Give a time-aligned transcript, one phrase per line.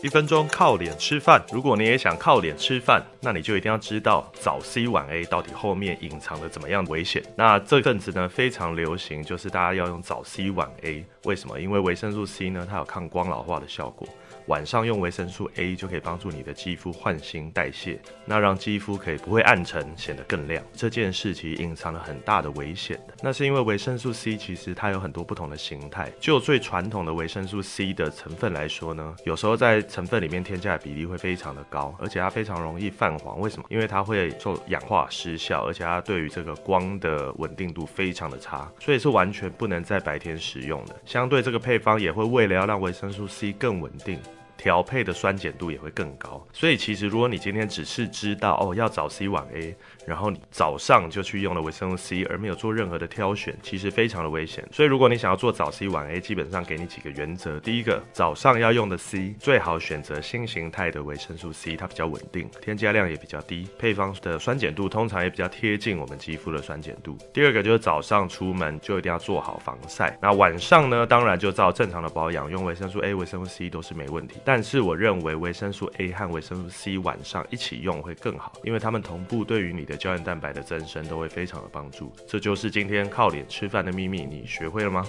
[0.00, 7.20] 一分钟靠脸吃饭，如果你也想靠脸吃饭，那你就一定要知道早 C 晚 A 到底后面隐藏了怎么样的危险。
[7.34, 11.60] 那这阵子呢，非常流行，就是大家要用早 C 晚 A，为什么？
[11.60, 14.06] 因为维生素 C 呢，它有抗光老化的效果。
[14.46, 20.64] 晚上用维生素 A 就可以帮助你的肌肤换新代谢，那让肌肤可以不会暗沉，显得更亮。
[20.72, 26.10] 这件事其实隐藏了很大的危险的，那是因为维生素 C 其实它有很多不同的形态。
[26.18, 33.40] 就最传统的维生素 C 的成分来说呢，有时候在成分里面添加的比例会非常的高，而且它非常容易泛黄。
[33.40, 33.66] 为什么？
[33.68, 40.94] 因为它会受氧化失效，而且它对于这个光的稳定度非常的差，所以是完全不能在白天使用的。
[41.04, 44.18] 相对这个配方也会为了要让维生素 C 更稳定。
[44.58, 54.66] 调配的酸碱度也会更高，所以其实如果你今天只是知道哦要早 C 晚 A，然后你早上就去用了维生素 C，而没有做任何的挑选，其实非常的危险。
[54.72, 67.16] 所以如果你想要做早 C 晚 A，基本上给你几个原则：第一个，早上要用的 C 最好选择新形态的维生素 C，它比较稳定，添加量也比较低，配方的酸碱度通常也比较贴近我们肌肤的酸碱度。
[67.32, 74.40] 第二个就是早上出门就一定要做好防晒，那晚上呢，当然就照正常的保养，用维生素 A、维生素 C 都是没问题。
[74.48, 82.10] 但是我认为维生素 A 和维生素 C 晚上一起用会更好，因为它们同步对于你的胶原蛋白的增生都会非常的帮助。
[82.26, 85.06] 这就是今天靠脸吃饭的秘密，你学会了吗？